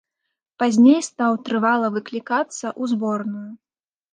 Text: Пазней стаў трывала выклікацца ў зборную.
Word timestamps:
Пазней 0.61 0.97
стаў 1.09 1.37
трывала 1.49 1.87
выклікацца 1.99 2.57
ў 2.57 2.83
зборную. 2.95 3.47